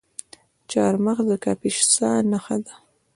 [0.69, 2.73] چهارمغز د کاپیسا نښه ده.